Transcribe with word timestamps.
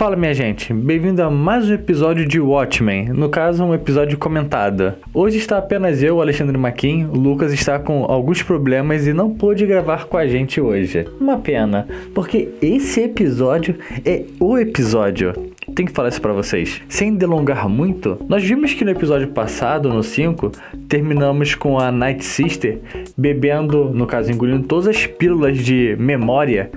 Fala 0.00 0.16
minha 0.16 0.32
gente, 0.32 0.72
bem-vindo 0.72 1.22
a 1.22 1.28
mais 1.28 1.68
um 1.68 1.74
episódio 1.74 2.26
de 2.26 2.40
Watchmen, 2.40 3.10
no 3.10 3.28
caso 3.28 3.62
um 3.62 3.74
episódio 3.74 4.16
comentado. 4.16 4.94
Hoje 5.12 5.36
está 5.36 5.58
apenas 5.58 6.02
eu, 6.02 6.22
Alexandre 6.22 6.56
Maquin, 6.56 7.04
o 7.04 7.18
Lucas 7.18 7.52
está 7.52 7.78
com 7.78 8.06
alguns 8.06 8.42
problemas 8.42 9.06
e 9.06 9.12
não 9.12 9.34
pôde 9.34 9.66
gravar 9.66 10.06
com 10.06 10.16
a 10.16 10.26
gente 10.26 10.58
hoje. 10.58 11.06
Uma 11.20 11.36
pena, 11.36 11.86
porque 12.14 12.48
esse 12.62 13.02
episódio 13.02 13.74
é 14.02 14.24
o 14.40 14.56
episódio. 14.56 15.34
Tem 15.74 15.84
que 15.84 15.92
falar 15.92 16.08
isso 16.08 16.22
pra 16.22 16.32
vocês. 16.32 16.80
Sem 16.88 17.14
delongar 17.14 17.68
muito, 17.68 18.16
nós 18.26 18.42
vimos 18.42 18.72
que 18.72 18.86
no 18.86 18.90
episódio 18.90 19.28
passado, 19.28 19.90
no 19.90 20.02
5, 20.02 20.50
terminamos 20.88 21.54
com 21.54 21.78
a 21.78 21.92
Night 21.92 22.24
Sister 22.24 22.80
bebendo, 23.18 23.90
no 23.92 24.06
caso 24.06 24.32
engolindo 24.32 24.66
todas 24.66 24.88
as 24.88 25.06
pílulas 25.06 25.58
de 25.58 25.94
memória 25.98 26.70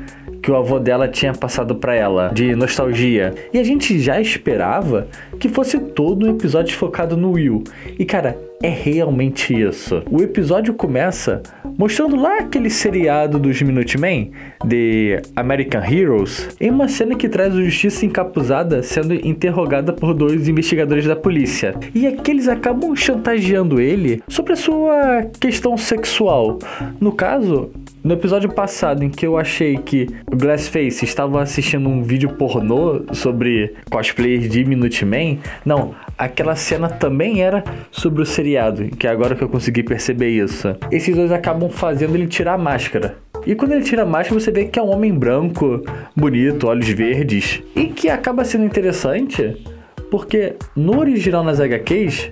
que 0.43 0.51
o 0.51 0.57
avô 0.57 0.77
dela 0.77 1.07
tinha 1.07 1.33
passado 1.33 1.73
para 1.75 1.95
ela, 1.95 2.27
de 2.27 2.53
nostalgia. 2.53 3.33
E 3.53 3.57
a 3.57 3.63
gente 3.63 3.97
já 3.97 4.19
esperava 4.19 5.07
que 5.39 5.47
fosse 5.47 5.79
todo 5.79 6.27
um 6.27 6.31
episódio 6.31 6.75
focado 6.75 7.15
no 7.15 7.31
Will. 7.31 7.63
E 7.97 8.03
cara, 8.03 8.37
é 8.61 8.69
realmente 8.69 9.53
isso. 9.53 10.03
O 10.09 10.21
episódio 10.21 10.73
começa 10.73 11.41
mostrando 11.77 12.15
lá 12.15 12.39
aquele 12.39 12.69
seriado 12.69 13.39
dos 13.39 13.61
Minutemen, 13.61 14.31
de 14.65 15.21
American 15.35 15.83
Heroes, 15.83 16.49
em 16.59 16.69
uma 16.69 16.87
cena 16.87 17.15
que 17.15 17.29
traz 17.29 17.53
o 17.53 17.63
Justiça 17.63 18.05
encapuzada 18.05 18.83
sendo 18.83 19.13
interrogada 19.13 19.93
por 19.93 20.13
dois 20.13 20.47
investigadores 20.47 21.05
da 21.05 21.15
polícia. 21.15 21.73
E 21.95 22.05
aqueles 22.05 22.47
acabam 22.47 22.95
chantageando 22.95 23.79
ele 23.79 24.21
sobre 24.27 24.53
a 24.53 24.57
sua 24.57 25.23
questão 25.39 25.77
sexual. 25.77 26.59
No 26.99 27.11
caso, 27.11 27.69
no 28.03 28.13
episódio 28.13 28.51
passado, 28.51 29.03
em 29.03 29.09
que 29.09 29.25
eu 29.25 29.37
achei 29.37 29.77
que 29.77 30.07
o 30.29 30.35
Glassface 30.35 31.05
estava 31.05 31.41
assistindo 31.41 31.87
um 31.87 32.03
vídeo 32.03 32.33
pornô 32.33 33.05
sobre 33.13 33.73
cosplayers 33.89 34.49
de 34.49 34.65
Minutemen, 34.65 35.39
não, 35.65 35.95
aquela 36.17 36.55
cena 36.55 36.89
também 36.89 37.41
era 37.41 37.63
sobre 37.91 38.21
o 38.21 38.25
seriado, 38.25 38.89
que 38.89 39.07
é 39.07 39.09
agora 39.09 39.35
que 39.35 39.41
eu 39.41 39.47
consegui 39.47 39.83
perceber 39.83 40.29
isso. 40.29 40.75
Esses 40.91 41.15
dois 41.15 41.31
acabam 41.31 41.69
fazendo 41.69 42.15
ele 42.15 42.27
tirar 42.27 42.55
a 42.55 42.57
máscara. 42.57 43.15
E 43.45 43.55
quando 43.55 43.71
ele 43.71 43.83
tira 43.83 44.03
a 44.03 44.05
máscara, 44.05 44.39
você 44.39 44.51
vê 44.51 44.65
que 44.65 44.77
é 44.77 44.81
um 44.81 44.91
homem 44.91 45.13
branco, 45.13 45.81
bonito, 46.15 46.67
olhos 46.67 46.89
verdes. 46.89 47.61
E 47.75 47.85
que 47.85 48.09
acaba 48.09 48.43
sendo 48.43 48.65
interessante, 48.65 49.63
porque 50.11 50.55
no 50.75 50.99
original 50.99 51.43
nas 51.43 51.59
HQs, 51.59 52.31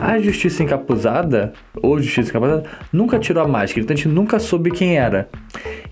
a 0.00 0.18
Justiça 0.18 0.62
Encapuzada, 0.62 1.52
ou 1.82 2.00
Justiça 2.00 2.30
Encapuzada, 2.30 2.64
nunca 2.92 3.18
tirou 3.18 3.42
a 3.42 3.48
máscara, 3.48 3.82
então 3.82 3.94
a 3.94 3.96
gente 3.96 4.08
nunca 4.08 4.38
soube 4.38 4.70
quem 4.70 4.96
era. 4.96 5.28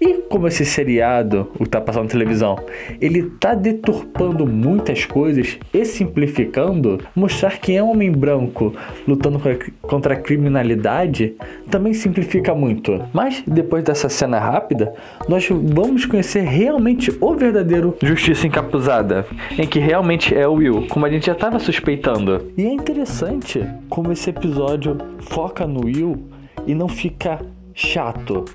E 0.01 0.26
como 0.29 0.47
esse 0.49 0.65
seriado, 0.65 1.51
o 1.59 1.65
que 1.65 1.71
tá 1.71 1.81
passando 1.81 2.05
na 2.05 2.11
televisão, 2.11 2.57
ele 3.01 3.31
tá 3.41 3.55
deturpando 3.55 4.47
muitas 4.47 5.05
coisas 5.05 5.59
e 5.73 5.85
simplificando, 5.85 7.01
mostrar 7.15 7.59
quem 7.59 7.77
é 7.77 7.83
um 7.83 7.91
homem 7.91 8.11
branco 8.11 8.75
lutando 9.07 9.41
contra 9.83 10.15
a 10.15 10.17
criminalidade 10.17 11.35
também 11.71 11.95
simplifica 11.95 12.55
muito. 12.55 13.03
Mas 13.13 13.43
depois 13.47 13.85
dessa 13.85 14.09
cena 14.09 14.39
rápida, 14.39 14.95
nós 15.29 15.49
vamos 15.49 16.07
conhecer 16.07 16.41
realmente 16.41 17.17
o 17.21 17.35
verdadeiro 17.35 17.97
Justiça 18.03 18.47
Encapuzada, 18.47 19.27
em 19.59 19.67
que 19.67 19.79
realmente 19.79 20.35
é 20.35 20.47
o 20.47 20.55
Will, 20.55 20.87
como 20.89 21.07
a 21.07 21.11
gente 21.11 21.27
já 21.27 21.33
estava 21.33 21.59
suspeitando. 21.59 22.53
E 22.57 22.65
é 22.65 22.73
interessante 22.73 23.65
como 23.89 24.13
esse 24.13 24.31
episódio 24.31 24.97
foca 25.21 25.67
no 25.67 25.85
Will 25.85 26.29
e 26.67 26.75
não 26.75 26.89
fica 26.89 27.41
chato. 27.77 28.47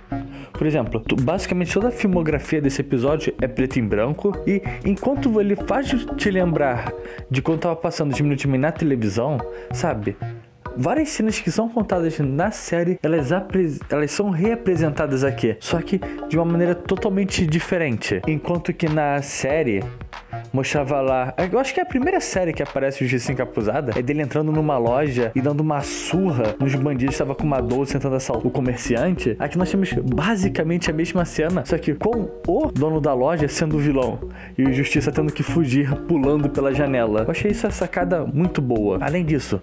Por 0.51 0.65
exemplo, 0.65 1.01
basicamente 1.21 1.73
toda 1.73 1.89
a 1.89 1.91
filmografia 1.91 2.59
desse 2.59 2.81
episódio 2.81 3.33
é 3.39 3.47
preto 3.47 3.77
e 3.77 3.81
branco 3.81 4.33
e 4.45 4.61
enquanto 4.83 5.39
ele 5.39 5.55
faz 5.55 5.89
te 6.17 6.31
lembrar 6.31 6.91
de 7.29 7.41
quando 7.41 7.59
tava 7.61 7.75
passando 7.75 8.13
de 8.13 8.21
minutos 8.23 8.45
na 8.45 8.71
televisão, 8.71 9.37
sabe? 9.71 10.17
Várias 10.75 11.09
cenas 11.09 11.39
que 11.39 11.51
são 11.51 11.67
contadas 11.67 12.17
na 12.19 12.49
série, 12.49 12.97
elas, 13.03 13.29
elas 13.89 14.11
são 14.11 14.29
reapresentadas 14.29 15.23
aqui, 15.23 15.57
só 15.59 15.81
que 15.81 15.99
de 16.29 16.37
uma 16.37 16.45
maneira 16.45 16.73
totalmente 16.73 17.45
diferente. 17.45 18.21
Enquanto 18.25 18.73
que 18.73 18.87
na 18.87 19.21
série 19.21 19.83
mostrava 20.53 21.01
lá. 21.01 21.33
Eu 21.51 21.59
acho 21.59 21.73
que 21.73 21.79
é 21.79 21.83
a 21.83 21.85
primeira 21.85 22.19
série 22.19 22.53
que 22.53 22.63
aparece 22.63 23.03
o 23.03 23.07
Justiça 23.07 23.31
Encapuzada 23.31 23.93
é 23.95 24.01
dele 24.01 24.21
entrando 24.21 24.51
numa 24.51 24.77
loja 24.77 25.31
e 25.35 25.41
dando 25.41 25.61
uma 25.61 25.81
surra 25.81 26.55
nos 26.59 26.73
bandidos, 26.75 27.15
estava 27.15 27.35
com 27.35 27.43
uma 27.43 27.61
12 27.61 27.93
tentando 27.93 28.15
assaltar 28.15 28.47
o 28.47 28.51
comerciante. 28.51 29.35
Aqui 29.39 29.57
nós 29.57 29.69
temos 29.69 29.91
basicamente 29.93 30.89
a 30.89 30.93
mesma 30.93 31.25
cena, 31.25 31.63
só 31.65 31.77
que 31.77 31.93
com 31.93 32.29
o 32.47 32.71
dono 32.71 32.99
da 32.99 33.13
loja 33.13 33.47
sendo 33.47 33.77
o 33.77 33.79
vilão 33.79 34.19
e 34.57 34.63
o 34.63 34.73
Justiça 34.73 35.11
tendo 35.11 35.31
que 35.31 35.43
fugir 35.43 35.93
pulando 36.07 36.49
pela 36.49 36.73
janela. 36.73 37.23
Eu 37.23 37.31
achei 37.31 37.51
essa 37.51 37.69
sacada 37.69 38.25
muito 38.25 38.61
boa. 38.61 38.99
Além 39.01 39.25
disso, 39.25 39.61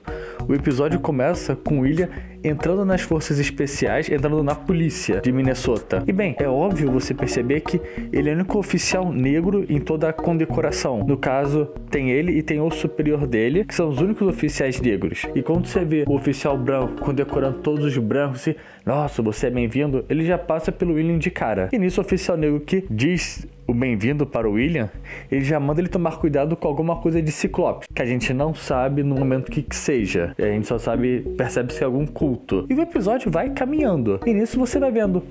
o 0.49 0.55
episódio 0.55 1.01
começa 1.01 1.55
com 1.57 1.81
William 1.81 2.09
entrando 2.43 2.85
nas 2.85 3.01
forças 3.01 3.39
especiais, 3.39 4.11
entrando 4.11 4.43
na 4.43 4.55
polícia 4.55 5.21
de 5.21 5.33
Minnesota. 5.33 6.03
E 6.07 6.13
bem, 6.13 6.37
é 6.39 6.49
óbvio 6.49 6.91
você 6.91 7.15
perceber 7.15 7.61
que 7.61 7.81
ele 8.13 8.29
é 8.29 8.33
o 8.33 8.37
único 8.37 8.59
oficial 8.59 9.13
negro 9.13 9.65
em 9.69 9.81
toda 9.81 10.09
a 10.09 10.13
condecoração. 10.13 11.05
No 11.07 11.17
caso, 11.17 11.67
tem 11.91 12.11
ele 12.11 12.33
e 12.33 12.43
tem 12.43 12.61
o 12.61 12.71
superior 12.71 13.27
dele, 13.27 13.65
que 13.65 13.75
são 13.75 13.89
os 13.89 14.01
únicos 14.01 14.27
oficiais 14.27 14.81
negros. 14.81 15.23
E 15.35 15.43
quando 15.43 15.67
você 15.67 15.85
vê 15.85 16.05
o 16.07 16.15
oficial 16.15 16.57
branco 16.57 17.03
condecorando 17.03 17.59
todos 17.59 17.85
os 17.85 17.99
brancos 17.99 18.47
e, 18.47 18.57
nossa, 18.85 19.23
você 19.23 19.47
é 19.47 19.51
bem-vindo, 19.51 20.05
ele 20.09 20.25
já 20.25 20.39
passa 20.39 20.71
pelo 20.71 20.95
William 20.95 21.19
de 21.19 21.31
cara. 21.31 21.69
E 21.73 21.79
nisso 21.79 22.01
o 22.01 22.05
oficial 22.05 22.37
negro 22.37 22.61
que 22.61 22.85
diz 22.91 23.47
o 23.69 23.75
bem-vindo 23.75 24.27
para 24.27 24.49
o 24.49 24.53
William, 24.53 24.89
ele 25.31 25.45
já 25.45 25.61
manda 25.61 25.79
ele 25.81 25.91
tomar 25.91 26.17
cuidado 26.17 26.57
com 26.57 26.67
alguma 26.67 26.97
coisa 26.97 27.21
de 27.21 27.31
ciclope, 27.31 27.87
que 27.95 28.01
a 28.01 28.07
gente 28.07 28.33
não 28.33 28.55
sabe 28.55 29.03
no 29.03 29.15
momento 29.15 29.53
que, 29.53 29.63
que 29.63 29.77
seja. 29.77 30.35
A 30.39 30.47
gente 30.47 30.67
só 30.67 30.79
sabe, 30.79 31.21
percebe 31.37 31.71
se 31.75 31.83
é 31.83 31.85
algum 31.85 32.07
culto. 32.07 32.67
E 32.71 32.75
o 32.75 32.81
episódio 32.81 33.31
vai 33.31 33.51
caminhando. 33.51 34.21
E 34.25 34.33
nisso 34.33 34.59
você 34.59 34.79
vai 34.79 34.91
vendo 34.91 35.23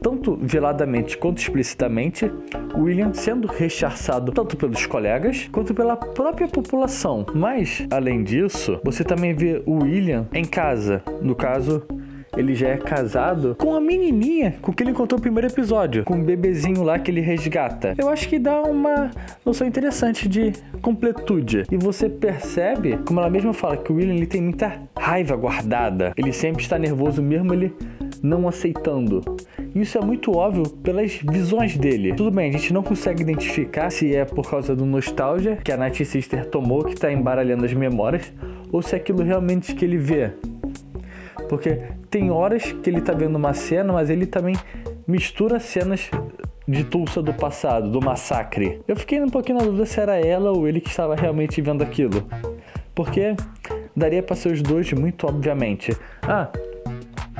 tanto 0.00 0.38
veladamente 0.40 1.18
quanto 1.18 1.38
explicitamente, 1.38 2.30
William 2.74 3.12
sendo 3.12 3.46
rechaçado 3.46 4.32
tanto 4.32 4.56
pelos 4.56 4.86
colegas 4.86 5.48
quanto 5.52 5.74
pela 5.74 5.96
própria 5.96 6.48
população. 6.48 7.26
Mas, 7.34 7.86
além 7.90 8.22
disso, 8.22 8.80
você 8.82 9.04
também 9.04 9.34
vê 9.34 9.62
o 9.66 9.82
William 9.82 10.26
em 10.32 10.44
casa, 10.44 11.02
no 11.20 11.34
caso, 11.34 11.82
ele 12.36 12.54
já 12.54 12.68
é 12.68 12.76
casado 12.76 13.54
com 13.58 13.74
a 13.74 13.80
menininha 13.80 14.54
com 14.60 14.72
que 14.72 14.82
ele 14.82 14.90
encontrou 14.90 15.18
no 15.18 15.22
primeiro 15.22 15.48
episódio, 15.48 16.04
com 16.04 16.14
o 16.14 16.16
um 16.18 16.24
bebezinho 16.24 16.82
lá 16.82 16.98
que 16.98 17.10
ele 17.10 17.20
resgata. 17.20 17.94
Eu 17.98 18.08
acho 18.08 18.28
que 18.28 18.38
dá 18.38 18.62
uma 18.62 19.10
noção 19.44 19.66
interessante 19.66 20.28
de 20.28 20.52
completude. 20.80 21.64
E 21.70 21.76
você 21.76 22.08
percebe, 22.08 22.98
como 23.06 23.20
ela 23.20 23.30
mesma 23.30 23.52
fala, 23.52 23.76
que 23.76 23.92
o 23.92 23.96
William 23.96 24.14
ele 24.14 24.26
tem 24.26 24.42
muita 24.42 24.80
raiva 24.98 25.36
guardada. 25.36 26.12
Ele 26.16 26.32
sempre 26.32 26.62
está 26.62 26.78
nervoso 26.78 27.22
mesmo 27.22 27.52
ele 27.52 27.74
não 28.22 28.48
aceitando. 28.48 29.22
Isso 29.74 29.98
é 29.98 30.00
muito 30.00 30.36
óbvio 30.36 30.68
pelas 30.68 31.14
visões 31.14 31.76
dele. 31.76 32.14
Tudo 32.14 32.30
bem, 32.30 32.48
a 32.48 32.52
gente 32.52 32.72
não 32.72 32.82
consegue 32.82 33.22
identificar 33.22 33.90
se 33.90 34.14
é 34.14 34.24
por 34.24 34.48
causa 34.48 34.74
do 34.74 34.84
nostalgia 34.84 35.56
que 35.56 35.70
a 35.70 35.76
Night 35.76 36.04
Sister 36.04 36.46
tomou 36.46 36.84
que 36.84 36.94
está 36.94 37.12
embaralhando 37.12 37.64
as 37.64 37.72
memórias 37.72 38.32
ou 38.72 38.82
se 38.82 38.94
é 38.94 38.98
aquilo 38.98 39.22
realmente 39.22 39.74
que 39.74 39.84
ele 39.84 39.96
vê. 39.96 40.32
Porque 41.50 41.82
tem 42.08 42.30
horas 42.30 42.70
que 42.70 42.88
ele 42.88 43.00
tá 43.00 43.12
vendo 43.12 43.34
uma 43.34 43.52
cena, 43.52 43.92
mas 43.92 44.08
ele 44.08 44.24
também 44.24 44.54
mistura 45.04 45.58
cenas 45.58 46.08
de 46.66 46.84
Tulsa 46.84 47.20
do 47.20 47.34
passado, 47.34 47.90
do 47.90 48.00
massacre. 48.00 48.80
Eu 48.86 48.94
fiquei 48.94 49.20
um 49.20 49.28
pouquinho 49.28 49.58
na 49.58 49.64
dúvida 49.64 49.84
se 49.84 49.98
era 49.98 50.16
ela 50.16 50.52
ou 50.52 50.68
ele 50.68 50.80
que 50.80 50.88
estava 50.88 51.16
realmente 51.16 51.60
vendo 51.60 51.82
aquilo. 51.82 52.24
Porque 52.94 53.34
daria 53.96 54.22
para 54.22 54.36
ser 54.36 54.52
os 54.52 54.62
dois 54.62 54.92
muito 54.92 55.26
obviamente. 55.26 55.90
Ah, 56.22 56.52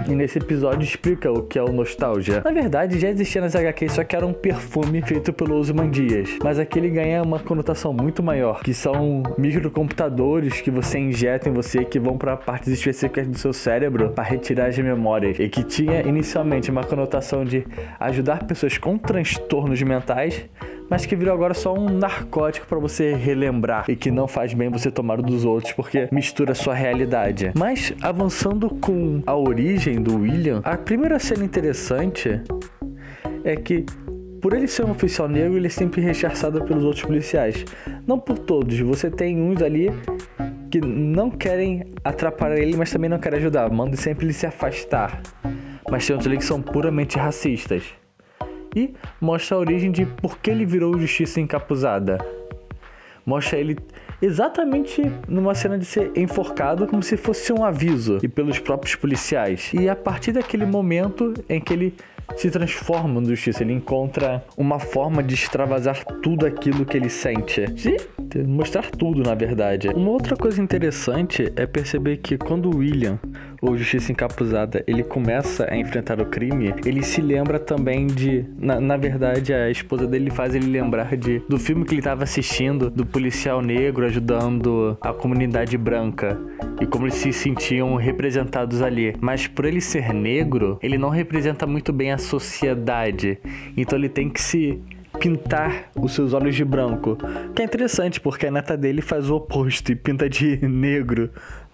e 0.09 0.15
nesse 0.15 0.39
episódio 0.39 0.83
explica 0.83 1.31
o 1.31 1.43
que 1.43 1.59
é 1.59 1.63
o 1.63 1.73
nostalgia. 1.73 2.43
Na 2.45 2.53
verdade, 2.53 2.99
já 2.99 3.09
existia 3.09 3.41
nas 3.41 3.55
HQs, 3.55 3.93
só 3.93 4.05
que 4.05 4.17
era 4.17 4.27
um 4.27 4.33
perfume 4.33 5.03
feito 5.03 5.33
pelo 5.33 5.57
Ozymandias. 5.57 6.39
Mas 6.43 6.59
aqui 6.59 6.79
ele 6.79 6.91
ganha 6.91 7.23
uma 7.23 7.39
conotação 7.39 7.93
muito 7.93 8.23
maior, 8.23 8.63
que 8.63 8.75
são 8.75 9.23
microcomputadores 9.39 10.61
que 10.61 10.71
você 10.71 10.99
injeta 10.99 11.49
em 11.49 11.53
você 11.53 11.85
que 11.85 11.99
vão 11.99 12.17
para 12.17 12.37
partes 12.37 12.69
específicas 12.69 13.27
do 13.27 13.39
seu 13.39 13.53
cérebro 13.53 14.11
para 14.11 14.25
retirar 14.25 14.67
as 14.67 14.79
memórias. 14.79 15.39
E 15.39 15.49
que 15.49 15.63
tinha 15.63 16.03
inicialmente 16.03 16.71
uma 16.71 16.85
conotação 16.85 17.45
de 17.45 17.67
ajudar 17.99 18.45
pessoas 18.45 18.79
com 18.79 18.97
transtornos 18.97 19.81
mentais 19.83 20.49
mas 20.91 21.07
que 21.07 21.15
virou 21.15 21.33
agora 21.33 21.55
só 21.55 21.73
um 21.73 21.89
narcótico 21.89 22.67
para 22.67 22.79
você 22.79 23.15
relembrar 23.15 23.85
e 23.89 23.95
que 23.95 24.11
não 24.11 24.27
faz 24.27 24.53
bem 24.53 24.69
você 24.69 24.91
tomar 24.91 25.21
o 25.21 25.23
dos 25.23 25.45
outros 25.45 25.73
porque 25.73 26.09
mistura 26.11 26.53
sua 26.53 26.75
realidade. 26.75 27.53
Mas 27.57 27.95
avançando 28.03 28.69
com 28.69 29.23
a 29.25 29.37
origem 29.37 30.03
do 30.03 30.19
William, 30.19 30.61
a 30.65 30.77
primeira 30.77 31.21
cena 31.21 31.45
interessante 31.45 32.43
é 33.45 33.55
que 33.55 33.87
por 34.43 34.55
ele 34.55 34.67
ser 34.67 34.85
um 34.85 34.91
oficial 34.91 35.29
negro, 35.29 35.57
ele 35.57 35.67
é 35.67 35.71
sempre 35.71 36.01
rechaçado 36.01 36.65
pelos 36.65 36.83
outros 36.83 37.05
policiais. 37.05 37.65
Não 38.07 38.19
por 38.19 38.39
todos, 38.39 38.79
você 38.81 39.11
tem 39.11 39.41
uns 39.41 39.63
ali 39.63 39.91
que 40.71 40.81
não 40.81 41.31
querem 41.31 41.93
atrapalhar 42.03 42.57
ele, 42.57 42.77
mas 42.77 42.91
também 42.91 43.11
não 43.11 43.19
querem 43.19 43.39
ajudar, 43.39 43.71
mandam 43.71 43.97
sempre 43.97 44.25
ele 44.25 44.33
se 44.33 44.47
afastar. 44.47 45.21
Mas 45.91 46.07
tem 46.07 46.15
outros 46.15 46.27
ali 46.27 46.39
que 46.39 46.45
são 46.45 46.63
puramente 46.63 47.19
racistas 47.19 48.00
e 48.75 48.95
mostra 49.21 49.57
a 49.57 49.61
origem 49.61 49.91
de 49.91 50.07
por 50.07 50.39
que 50.39 50.51
ele 50.51 50.65
virou 50.65 50.99
justiça 50.99 51.41
encapuzada. 51.41 52.19
mostra 53.25 53.59
ele 53.59 53.77
exatamente 54.23 55.03
numa 55.29 55.55
cena 55.55 55.79
de 55.79 55.85
ser 55.85 56.13
enforcado 56.17 56.87
como 56.87 57.03
se 57.03 57.17
fosse 57.17 57.53
um 57.53 57.65
aviso 57.65 58.19
e 58.23 58.29
pelos 58.29 58.59
próprios 58.59 58.95
policiais. 58.95 59.71
E 59.73 59.89
a 59.89 59.97
partir 59.97 60.33
daquele 60.33 60.67
momento 60.67 61.33
em 61.49 61.61
que 61.61 61.73
ele 61.73 61.95
se 62.37 62.51
transforma 62.51 63.21
no 63.21 63.29
Justiça, 63.29 63.63
ele 63.63 63.73
encontra 63.73 64.45
uma 64.57 64.79
forma 64.79 65.23
de 65.23 65.35
extravasar 65.35 66.05
tudo 66.23 66.47
aquilo 66.47 66.85
que 66.85 66.97
ele 66.97 67.11
sente. 67.11 67.67
De 67.67 68.45
mostrar 68.45 68.91
tudo, 68.91 69.23
na 69.23 69.35
verdade. 69.35 69.89
Uma 69.89 70.11
outra 70.11 70.37
coisa 70.37 70.63
interessante 70.63 71.53
é 71.57 71.67
perceber 71.67 72.19
que 72.19 72.39
quando 72.39 72.71
o 72.71 72.79
William, 72.79 73.19
o 73.61 73.77
Justiça 73.77 74.11
Encapuzada, 74.13 74.83
ele 74.87 75.03
começa 75.03 75.69
a 75.71 75.77
enfrentar 75.77 76.21
o 76.21 76.27
crime, 76.27 76.75
ele 76.85 77.03
se 77.03 77.21
lembra 77.21 77.59
também 77.59 78.07
de. 78.07 78.45
Na, 78.59 78.81
na 78.81 78.97
verdade, 78.97 79.53
a 79.53 79.71
esposa 79.71 80.07
dele 80.07 80.31
faz 80.31 80.55
ele 80.55 80.67
lembrar 80.67 81.17
de 81.17 81.41
do 81.49 81.59
filme 81.59 81.85
que 81.85 81.93
ele 81.93 82.01
estava 82.01 82.25
assistindo, 82.25 82.91
do 82.91 83.05
policial 83.05 83.61
negro 83.61 84.07
ajudando 84.07 84.97
a 85.01 85.13
comunidade 85.13 85.77
branca 85.77 86.39
e 86.81 86.87
como 86.87 87.05
eles 87.05 87.15
se 87.15 87.33
sentiam 87.33 87.95
representados 87.97 88.81
ali. 88.81 89.15
Mas 89.21 89.47
por 89.47 89.65
ele 89.65 89.81
ser 89.81 90.15
negro, 90.15 90.79
ele 90.83 90.97
não 90.97 91.11
representa 91.11 91.67
muito 91.67 91.93
bem 91.93 92.13
a 92.13 92.19
sociedade. 92.19 93.39
Então 93.77 93.99
ele 93.99 94.09
tem 94.09 94.31
que 94.31 94.41
se 94.41 94.81
pintar 95.19 95.91
os 95.95 96.15
seus 96.15 96.33
olhos 96.33 96.55
de 96.55 96.65
branco. 96.65 97.19
Que 97.55 97.63
é 97.63 97.65
interessante, 97.65 98.21
porque 98.21 98.47
a 98.47 98.51
neta 98.51 98.77
dele 98.77 99.03
faz 99.03 99.29
o 99.29 99.37
oposto 99.37 99.93
e 99.93 99.97
pinta 99.97 100.29
de 100.29 100.57
negro 100.67 101.31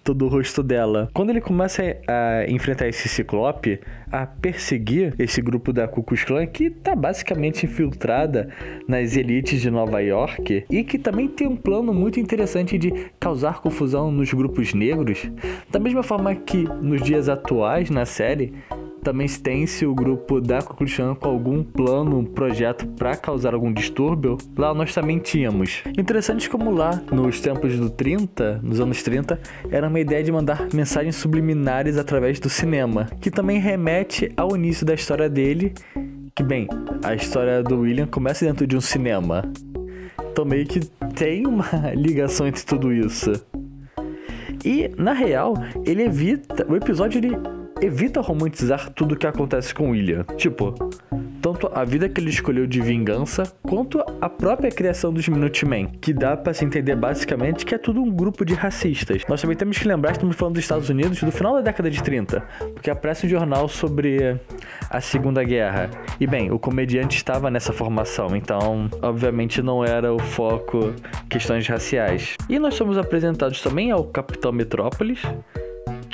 todo 0.07 0.25
o 0.25 0.29
rosto 0.29 0.63
dela. 0.63 1.09
Quando 1.13 1.31
ele 1.31 1.41
começa 1.41 1.83
a 2.07 2.45
enfrentar 2.47 2.87
esse 2.87 3.09
ciclope, 3.09 3.81
a 4.09 4.25
perseguir 4.25 5.13
esse 5.19 5.41
grupo 5.41 5.73
da 5.73 5.85
Ku 5.85 6.01
Klux 6.01 6.23
Klan, 6.23 6.45
que 6.45 6.69
tá 6.69 6.95
basicamente 6.95 7.65
infiltrada 7.65 8.47
nas 8.87 9.17
elites 9.17 9.59
de 9.59 9.69
Nova 9.69 9.99
York, 9.99 10.63
e 10.69 10.83
que 10.85 10.97
também 10.97 11.27
tem 11.27 11.45
um 11.45 11.57
plano 11.57 11.93
muito 11.93 12.21
interessante 12.21 12.77
de 12.77 13.11
causar 13.19 13.59
confusão 13.59 14.09
nos 14.09 14.31
grupos 14.31 14.73
negros, 14.73 15.29
da 15.69 15.77
mesma 15.77 16.03
forma 16.03 16.33
que 16.33 16.63
nos 16.81 17.03
dias 17.03 17.27
atuais 17.27 17.89
na 17.89 18.05
série, 18.05 18.53
também 19.07 19.29
tem 19.29 19.65
se 19.65 19.85
o 19.85 19.95
grupo 19.95 20.41
da 20.41 20.61
Kukulchan 20.61 21.15
com 21.15 21.29
algum 21.29 21.63
plano, 21.63 22.17
um 22.17 22.25
projeto 22.25 22.85
para 22.85 23.15
causar 23.15 23.53
algum 23.53 23.71
distúrbio, 23.71 24.37
lá 24.57 24.73
nós 24.73 24.93
também 24.93 25.17
tínhamos. 25.17 25.81
Interessante 25.97 26.49
como 26.49 26.71
lá, 26.71 27.01
nos 27.09 27.39
tempos 27.39 27.79
do 27.79 27.89
30, 27.89 28.59
nos 28.61 28.81
anos 28.81 29.01
30, 29.01 29.39
era 29.71 29.87
uma 29.87 29.97
ideia 29.97 30.21
de 30.21 30.29
mandar 30.29 30.67
mensagens 30.73 31.15
subliminares 31.15 31.97
através 31.97 32.37
do 32.37 32.49
cinema, 32.49 33.07
que 33.21 33.31
também 33.31 33.59
remete 33.59 34.29
ao 34.35 34.57
início 34.57 34.85
da 34.85 34.93
história 34.93 35.29
dele, 35.29 35.73
que 36.35 36.43
bem, 36.43 36.67
a 37.01 37.15
história 37.15 37.63
do 37.63 37.79
William 37.79 38.07
começa 38.07 38.43
dentro 38.43 38.67
de 38.67 38.75
um 38.75 38.81
cinema. 38.81 39.49
Então 40.33 40.43
meio 40.43 40.67
que 40.67 40.81
tem 41.15 41.47
uma 41.47 41.65
ligação 41.95 42.45
entre 42.45 42.65
tudo 42.65 42.91
isso. 42.91 43.31
E, 44.65 44.91
na 44.97 45.13
real, 45.13 45.53
ele 45.85 46.03
evita. 46.03 46.65
O 46.67 46.75
episódio 46.75 47.19
ele 47.19 47.56
evita 47.81 48.21
romantizar 48.21 48.89
tudo 48.91 49.13
o 49.13 49.17
que 49.17 49.27
acontece 49.27 49.73
com 49.73 49.91
William. 49.91 50.23
Tipo, 50.35 50.73
tanto 51.41 51.69
a 51.73 51.83
vida 51.83 52.09
que 52.09 52.19
ele 52.19 52.29
escolheu 52.29 52.67
de 52.67 52.81
vingança, 52.81 53.43
quanto 53.61 54.03
a 54.19 54.29
própria 54.29 54.69
criação 54.69 55.13
dos 55.13 55.27
Minutemen, 55.27 55.87
que 56.01 56.13
dá 56.13 56.35
para 56.35 56.53
se 56.53 56.65
entender 56.65 56.95
basicamente 56.95 57.65
que 57.65 57.75
é 57.75 57.77
tudo 57.77 58.01
um 58.01 58.09
grupo 58.09 58.43
de 58.43 58.53
racistas. 58.53 59.21
Nós 59.29 59.41
também 59.41 59.55
temos 59.55 59.77
que 59.77 59.87
lembrar 59.87 60.11
que 60.11 60.17
estamos 60.17 60.35
falando 60.35 60.55
dos 60.55 60.63
Estados 60.63 60.89
Unidos 60.89 61.21
do 61.21 61.31
final 61.31 61.53
da 61.53 61.61
década 61.61 61.89
de 61.89 62.01
30, 62.01 62.41
porque 62.73 62.89
aparece 62.89 63.25
um 63.25 63.29
jornal 63.29 63.67
sobre 63.67 64.39
a 64.89 64.99
Segunda 64.99 65.43
Guerra. 65.43 65.89
E 66.19 66.25
bem, 66.25 66.51
o 66.51 66.59
comediante 66.59 67.17
estava 67.17 67.51
nessa 67.51 67.71
formação, 67.71 68.35
então 68.35 68.89
obviamente 69.01 69.61
não 69.61 69.85
era 69.85 70.13
o 70.13 70.19
foco 70.19 70.93
questões 71.29 71.67
raciais. 71.67 72.35
E 72.49 72.57
nós 72.57 72.73
somos 72.73 72.97
apresentados 72.97 73.61
também 73.61 73.91
ao 73.91 74.03
Capitão 74.03 74.51
Metrópolis, 74.51 75.21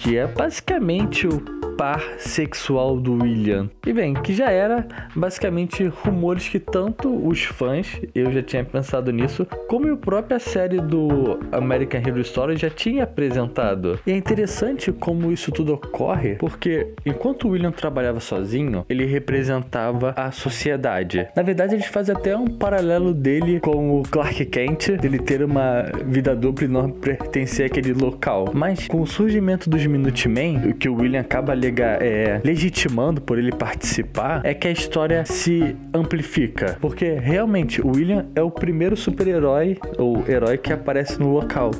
que 0.03 0.17
é 0.17 0.27
basicamente 0.27 1.25
o 1.25 1.62
par 1.77 2.01
sexual 2.17 2.97
do 2.97 3.21
William. 3.21 3.69
E 3.85 3.93
bem, 3.93 4.13
que 4.13 4.33
já 4.33 4.49
era 4.51 4.87
basicamente 5.15 5.85
rumores 5.85 6.47
que 6.49 6.59
tanto 6.59 7.09
os 7.27 7.43
fãs, 7.43 8.01
eu 8.13 8.31
já 8.31 8.41
tinha 8.41 8.63
pensado 8.63 9.11
nisso, 9.11 9.45
como 9.67 9.91
a 9.91 9.97
própria 9.97 10.39
série 10.39 10.79
do 10.79 11.39
American 11.51 12.01
Hero 12.01 12.21
Story 12.21 12.57
já 12.57 12.69
tinha 12.69 13.03
apresentado. 13.03 13.99
E 14.05 14.11
é 14.11 14.17
interessante 14.17 14.91
como 14.91 15.31
isso 15.31 15.51
tudo 15.51 15.73
ocorre, 15.73 16.35
porque 16.35 16.93
enquanto 17.05 17.47
o 17.47 17.51
William 17.51 17.71
trabalhava 17.71 18.19
sozinho, 18.19 18.85
ele 18.89 19.05
representava 19.05 20.13
a 20.15 20.31
sociedade. 20.31 21.27
Na 21.35 21.43
verdade, 21.43 21.75
eles 21.75 21.85
fazem 21.85 22.15
até 22.15 22.35
um 22.35 22.47
paralelo 22.47 23.13
dele 23.13 23.59
com 23.59 23.99
o 23.99 24.03
Clark 24.03 24.45
Kent, 24.45 24.91
dele 24.97 25.19
ter 25.19 25.43
uma 25.43 25.83
vida 26.05 26.35
dupla 26.35 26.65
e 26.65 26.67
não 26.67 26.89
pertencer 26.89 27.67
àquele 27.67 27.93
local. 27.93 28.51
Mas 28.53 28.87
com 28.87 29.01
o 29.01 29.07
surgimento 29.07 29.69
dos 29.69 29.85
Minutemen, 29.85 30.69
o 30.69 30.73
que 30.73 30.89
o 30.89 30.95
William 30.95 31.21
acaba 31.21 31.53
é, 31.67 32.41
legitimando 32.43 33.21
por 33.21 33.37
ele 33.37 33.51
participar, 33.51 34.41
é 34.43 34.53
que 34.53 34.67
a 34.67 34.71
história 34.71 35.25
se 35.25 35.75
amplifica. 35.93 36.77
Porque 36.79 37.13
realmente 37.13 37.81
o 37.81 37.95
William 37.95 38.25
é 38.35 38.41
o 38.41 38.51
primeiro 38.51 38.95
super-herói 38.95 39.77
ou 39.97 40.23
herói 40.27 40.57
que 40.57 40.73
aparece 40.73 41.19
no 41.19 41.31
local. 41.31 41.71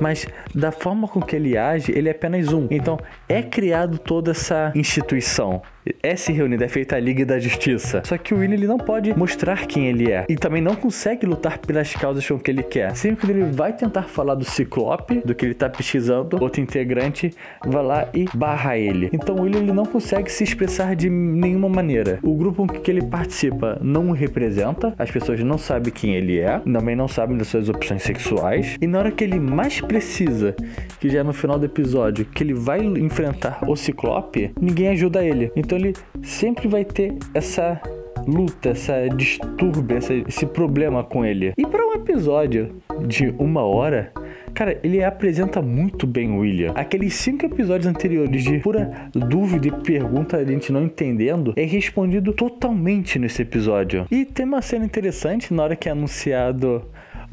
Mas 0.00 0.26
da 0.54 0.72
forma 0.72 1.06
com 1.06 1.20
que 1.20 1.36
ele 1.36 1.56
age, 1.56 1.92
ele 1.92 2.08
é 2.08 2.12
apenas 2.12 2.52
um. 2.52 2.66
Então 2.70 2.98
é 3.28 3.42
criado 3.42 3.98
toda 3.98 4.32
essa 4.32 4.72
instituição 4.74 5.62
é 6.02 6.16
se 6.16 6.32
reunida, 6.32 6.64
é 6.64 6.68
feita 6.68 6.96
a 6.96 7.00
Liga 7.00 7.24
da 7.24 7.38
Justiça. 7.38 8.02
Só 8.04 8.16
que 8.16 8.34
o 8.34 8.38
William 8.38 8.54
ele 8.54 8.66
não 8.66 8.78
pode 8.78 9.16
mostrar 9.16 9.66
quem 9.66 9.86
ele 9.86 10.10
é. 10.10 10.24
E 10.28 10.36
também 10.36 10.62
não 10.62 10.74
consegue 10.74 11.26
lutar 11.26 11.58
pelas 11.58 11.92
causas 11.94 12.26
com 12.26 12.38
que 12.38 12.50
ele 12.50 12.62
quer. 12.62 12.94
Sempre 12.96 13.26
que 13.26 13.32
ele 13.32 13.44
vai 13.44 13.72
tentar 13.72 14.04
falar 14.04 14.34
do 14.34 14.44
Ciclope, 14.44 15.22
do 15.24 15.34
que 15.34 15.44
ele 15.44 15.54
tá 15.54 15.68
pesquisando, 15.68 16.42
outro 16.42 16.60
integrante 16.60 17.34
vai 17.64 17.82
lá 17.82 18.08
e 18.14 18.26
barra 18.34 18.76
ele. 18.78 19.10
Então 19.12 19.36
o 19.36 19.42
William 19.42 19.60
ele 19.60 19.72
não 19.72 19.84
consegue 19.84 20.30
se 20.30 20.44
expressar 20.44 20.94
de 20.94 21.08
nenhuma 21.08 21.68
maneira. 21.68 22.18
O 22.22 22.34
grupo 22.34 22.66
que 22.66 22.90
ele 22.90 23.02
participa 23.02 23.78
não 23.80 24.10
o 24.10 24.12
representa, 24.12 24.94
as 24.98 25.10
pessoas 25.10 25.40
não 25.40 25.58
sabem 25.58 25.92
quem 25.92 26.14
ele 26.14 26.38
é, 26.38 26.58
também 26.60 26.96
não 26.96 27.08
sabem 27.08 27.36
das 27.36 27.48
suas 27.48 27.68
opções 27.68 28.02
sexuais. 28.02 28.76
E 28.80 28.86
na 28.86 28.98
hora 28.98 29.10
que 29.10 29.24
ele 29.24 29.38
mais 29.38 29.80
precisa, 29.80 30.54
que 31.00 31.08
já 31.08 31.20
é 31.20 31.22
no 31.22 31.32
final 31.32 31.58
do 31.58 31.66
episódio, 31.66 32.24
que 32.24 32.42
ele 32.42 32.54
vai 32.54 32.84
enfrentar 32.84 33.60
o 33.66 33.76
Ciclope, 33.76 34.52
ninguém 34.60 34.88
ajuda 34.88 35.24
ele. 35.24 35.50
Então 35.56 35.71
então 35.72 35.78
ele 35.78 35.94
sempre 36.22 36.68
vai 36.68 36.84
ter 36.84 37.14
essa 37.32 37.80
luta, 38.26 38.68
essa 38.68 39.08
distúrbio, 39.08 39.96
essa, 39.96 40.12
esse 40.12 40.44
problema 40.44 41.02
com 41.02 41.24
ele. 41.24 41.54
E 41.56 41.66
para 41.66 41.86
um 41.86 41.94
episódio 41.94 42.76
de 43.06 43.34
uma 43.38 43.62
hora, 43.62 44.12
Cara, 44.54 44.78
ele 44.82 45.02
apresenta 45.02 45.62
muito 45.62 46.06
bem 46.06 46.38
William. 46.38 46.72
Aqueles 46.74 47.14
cinco 47.14 47.46
episódios 47.46 47.86
anteriores 47.86 48.44
de 48.44 48.58
pura 48.58 49.10
dúvida 49.14 49.68
e 49.68 49.70
pergunta 49.70 50.36
a 50.36 50.44
gente 50.44 50.70
não 50.70 50.84
entendendo 50.84 51.54
é 51.56 51.64
respondido 51.64 52.34
totalmente 52.34 53.18
nesse 53.18 53.40
episódio. 53.40 54.06
E 54.10 54.26
tem 54.26 54.44
uma 54.44 54.60
cena 54.60 54.84
interessante 54.84 55.54
na 55.54 55.62
hora 55.62 55.74
que 55.74 55.88
é 55.88 55.92
anunciado. 55.92 56.84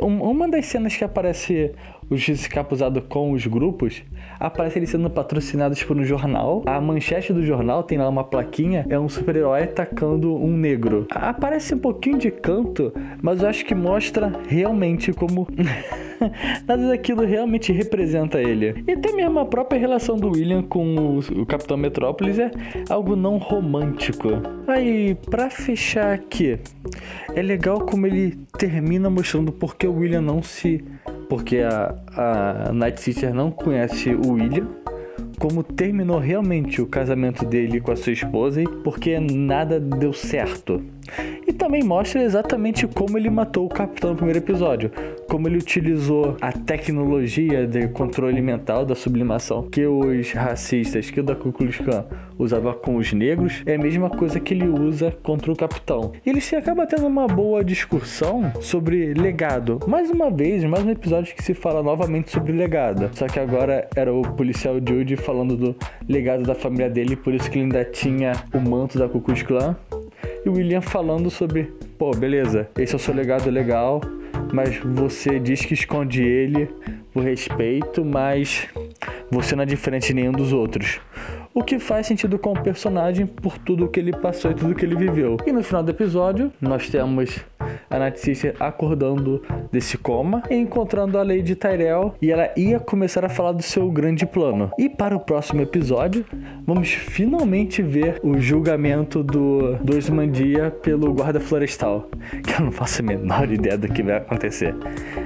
Um, 0.01 0.21
uma 0.21 0.47
das 0.47 0.65
cenas 0.67 0.95
que 0.95 1.03
aparece 1.03 1.73
o 2.09 2.15
Justiça 2.15 2.49
Capuzado 2.49 3.01
com 3.01 3.33
os 3.33 3.45
grupos, 3.45 4.01
aparece 4.39 4.79
eles 4.79 4.89
sendo 4.89 5.09
patrocinados 5.09 5.83
por 5.83 5.97
um 5.97 6.03
jornal. 6.03 6.63
A 6.65 6.79
manchete 6.79 7.33
do 7.33 7.43
jornal 7.43 7.83
tem 7.83 7.97
lá 7.97 8.07
uma 8.07 8.23
plaquinha, 8.23 8.85
é 8.89 8.99
um 8.99 9.09
super-herói 9.09 9.63
atacando 9.63 10.33
um 10.35 10.55
negro. 10.55 11.05
Aparece 11.11 11.75
um 11.75 11.79
pouquinho 11.79 12.17
de 12.17 12.31
canto, 12.31 12.93
mas 13.21 13.41
eu 13.41 13.49
acho 13.49 13.65
que 13.65 13.75
mostra 13.75 14.31
realmente 14.47 15.11
como 15.11 15.47
nada 16.67 16.87
daquilo 16.87 17.25
realmente 17.25 17.71
representa 17.71 18.41
ele. 18.41 18.83
E 18.87 18.93
até 18.93 19.11
mesmo 19.11 19.39
a 19.39 19.45
própria 19.45 19.79
relação 19.79 20.17
do 20.17 20.31
William 20.31 20.63
com 20.63 21.19
o, 21.19 21.45
Capitão 21.45 21.77
Metrópolis 21.77 22.37
é 22.39 22.51
algo 22.89 23.15
não 23.15 23.37
romântico. 23.37 24.29
Aí, 24.67 25.15
para 25.29 25.49
fechar 25.49 26.13
aqui, 26.13 26.59
é 27.35 27.41
legal 27.41 27.79
como 27.81 28.05
ele 28.05 28.37
termina 28.57 29.09
mostrando 29.09 29.51
porque 29.51 29.87
o 29.87 29.97
William 29.97 30.21
não 30.21 30.43
se 30.43 30.83
porque 31.29 31.59
a, 31.59 31.95
a 32.15 32.73
Night 32.73 32.99
Sister 32.99 33.33
não 33.33 33.51
conhece 33.51 34.09
o 34.09 34.33
William, 34.33 34.67
como 35.37 35.63
terminou 35.63 36.17
realmente 36.17 36.81
o 36.81 36.87
casamento 36.87 37.45
dele 37.45 37.79
com 37.79 37.91
a 37.91 37.95
sua 37.95 38.11
esposa 38.11 38.61
e 38.61 38.67
porque 38.67 39.19
nada 39.19 39.79
deu 39.79 40.11
certo. 40.11 40.83
Também 41.59 41.83
mostra 41.83 42.23
exatamente 42.23 42.87
como 42.87 43.17
ele 43.17 43.29
matou 43.29 43.65
o 43.65 43.69
capitão 43.69 44.11
no 44.11 44.15
primeiro 44.15 44.39
episódio. 44.39 44.89
Como 45.29 45.45
ele 45.45 45.57
utilizou 45.57 46.37
a 46.39 46.53
tecnologia 46.53 47.67
de 47.67 47.89
controle 47.89 48.41
mental 48.41 48.85
da 48.85 48.95
sublimação 48.95 49.69
que 49.69 49.85
os 49.85 50.31
racistas, 50.31 51.11
que 51.11 51.19
o 51.19 51.23
da 51.23 51.35
Ku 51.35 51.51
Klux 51.51 51.77
Klan 51.77 52.05
usava 52.39 52.73
com 52.73 52.95
os 52.95 53.11
negros, 53.11 53.61
é 53.65 53.75
a 53.75 53.77
mesma 53.77 54.09
coisa 54.09 54.39
que 54.39 54.53
ele 54.53 54.69
usa 54.69 55.13
contra 55.21 55.51
o 55.51 55.55
capitão. 55.55 56.13
Eles 56.25 56.51
acabam 56.53 56.87
tendo 56.87 57.05
uma 57.05 57.27
boa 57.27 57.61
discussão 57.61 58.53
sobre 58.61 59.13
legado. 59.13 59.81
Mais 59.85 60.09
uma 60.09 60.31
vez, 60.31 60.63
mais 60.63 60.85
um 60.85 60.89
episódio 60.89 61.35
que 61.35 61.43
se 61.43 61.53
fala 61.53 61.83
novamente 61.83 62.31
sobre 62.31 62.53
legado. 62.53 63.09
Só 63.13 63.27
que 63.27 63.37
agora 63.37 63.85
era 63.97 64.13
o 64.13 64.21
policial 64.21 64.75
Jude 64.75 65.17
falando 65.17 65.57
do 65.57 65.75
legado 66.07 66.43
da 66.43 66.55
família 66.55 66.89
dele, 66.89 67.17
por 67.17 67.33
isso 67.33 67.51
que 67.51 67.57
ele 67.59 67.65
ainda 67.65 67.83
tinha 67.83 68.31
o 68.53 68.61
manto 68.61 68.97
da 68.97 69.09
Ku 69.09 69.19
Klux 69.19 69.43
Klan 69.43 69.75
e 70.45 70.49
o 70.49 70.53
William 70.53 70.81
falando 70.81 71.29
sobre, 71.29 71.71
pô, 71.97 72.11
beleza, 72.11 72.69
esse 72.77 72.93
é 72.93 72.95
o 72.95 72.99
seu 72.99 73.13
legado 73.13 73.49
legal, 73.49 74.01
mas 74.53 74.77
você 74.77 75.39
diz 75.39 75.65
que 75.65 75.73
esconde 75.73 76.23
ele 76.23 76.69
por 77.13 77.23
respeito, 77.23 78.05
mas 78.05 78.67
você 79.31 79.55
não 79.55 79.63
é 79.63 79.65
diferente 79.65 80.07
de 80.07 80.13
nenhum 80.13 80.31
dos 80.31 80.53
outros. 80.53 80.99
O 81.53 81.63
que 81.63 81.79
faz 81.79 82.07
sentido 82.07 82.37
com 82.37 82.53
o 82.53 82.63
personagem 82.63 83.25
por 83.25 83.57
tudo 83.57 83.87
que 83.87 83.99
ele 83.99 84.13
passou 84.13 84.51
e 84.51 84.53
tudo 84.53 84.75
que 84.75 84.85
ele 84.85 84.95
viveu. 84.95 85.37
E 85.45 85.51
no 85.51 85.63
final 85.63 85.83
do 85.83 85.89
episódio, 85.89 86.51
nós 86.61 86.89
temos 86.89 87.43
a 87.89 87.97
Night 87.97 88.19
Sister 88.19 88.55
acordando 88.59 89.41
desse 89.71 89.97
coma 89.97 90.43
e 90.49 90.55
encontrando 90.55 91.17
a 91.17 91.23
Lady 91.23 91.55
Tyrell 91.55 92.13
e 92.21 92.31
ela 92.31 92.51
ia 92.55 92.79
começar 92.79 93.25
a 93.25 93.29
falar 93.29 93.51
do 93.51 93.63
seu 93.63 93.89
grande 93.91 94.25
plano. 94.25 94.71
E 94.77 94.87
para 94.87 95.15
o 95.15 95.19
próximo 95.19 95.61
episódio, 95.61 96.23
vamos 96.69 96.89
finalmente 96.89 97.81
ver 97.81 98.19
o 98.21 98.37
julgamento 98.39 99.23
do, 99.23 99.73
do 99.77 99.97
Osmandia 99.97 100.69
pelo 100.69 101.11
guarda 101.11 101.39
florestal, 101.39 102.07
que 102.45 102.53
eu 102.53 102.65
não 102.65 102.71
faço 102.71 103.01
a 103.01 103.05
menor 103.05 103.51
ideia 103.51 103.75
do 103.75 103.87
que 103.87 104.03
vai 104.03 104.17
acontecer. 104.17 104.75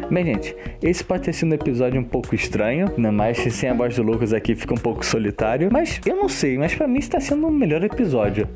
Bem, 0.10 0.24
gente, 0.24 0.56
esse 0.82 1.04
pode 1.04 1.24
ter 1.24 1.34
sido 1.34 1.52
um 1.52 1.56
episódio 1.56 2.00
um 2.00 2.04
pouco 2.04 2.34
estranho, 2.34 2.90
ainda 2.96 3.12
mais 3.12 3.38
sem 3.40 3.70
a 3.70 3.74
voz 3.74 3.94
do 3.94 4.04
Lucas 4.04 4.32
aqui 4.32 4.56
fica 4.56 4.74
um 4.74 4.78
pouco 4.78 5.06
solitário, 5.06 5.68
mas 5.70 6.00
eu 6.06 6.16
não 6.16 6.30
sei, 6.30 6.58
mas 6.58 6.74
para 6.74 6.88
mim 6.88 7.00
está 7.00 7.20
sendo 7.20 7.46
um 7.46 7.52
melhor 7.52 7.84
episódio. 7.84 8.48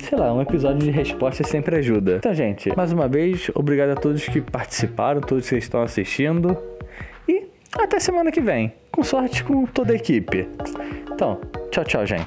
Sei 0.00 0.18
lá, 0.18 0.34
um 0.34 0.42
episódio 0.42 0.80
de 0.80 0.90
resposta 0.90 1.44
sempre 1.44 1.76
ajuda. 1.76 2.16
Então, 2.16 2.34
gente, 2.34 2.76
mais 2.76 2.92
uma 2.92 3.06
vez, 3.06 3.52
obrigado 3.54 3.90
a 3.90 3.94
todos 3.94 4.28
que 4.28 4.40
participaram, 4.40 5.20
todos 5.20 5.48
que 5.48 5.56
estão 5.56 5.80
assistindo. 5.80 6.56
E 7.28 7.44
até 7.78 8.00
semana 8.00 8.32
que 8.32 8.40
vem. 8.40 8.72
Com 8.90 9.04
sorte 9.04 9.44
com 9.44 9.64
toda 9.64 9.92
a 9.92 9.96
equipe. 9.96 10.48
Então, 11.10 11.40
tchau, 11.70 11.84
tchau, 11.84 12.06
gente. 12.06 12.26